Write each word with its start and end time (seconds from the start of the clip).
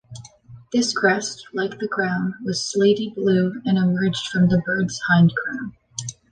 This 0.73 0.93
crest, 0.97 1.45
like 1.53 1.77
the 1.77 1.87
crown, 1.87 2.33
was 2.43 2.57
slaty-blue 2.65 3.61
and 3.65 3.77
emerged 3.77 4.29
from 4.29 4.47
the 4.49 4.59
bird's 4.65 4.99
hindcrown. 5.11 5.73